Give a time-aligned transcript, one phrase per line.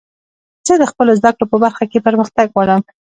[0.67, 2.81] زه د خپلو زدکړو په برخه کښي پرمختګ غواړم.